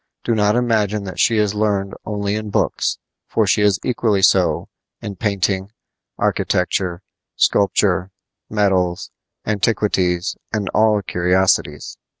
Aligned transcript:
Do 0.23 0.33
not 0.33 0.55
imagine 0.55 1.03
that 1.03 1.19
she 1.19 1.37
is 1.37 1.53
learned 1.53 1.93
only 2.05 2.33
in 2.35 2.49
books, 2.49 2.97
for 3.27 3.45
she 3.45 3.61
is 3.61 3.79
equally 3.85 4.23
so 4.23 4.67
in 4.99 5.15
painting, 5.15 5.69
architecture, 6.17 7.03
sculpture, 7.35 8.09
medals, 8.49 9.11
antiquities, 9.45 10.35
and 10.51 10.69
all 10.69 11.03
curiosities. 11.03 11.97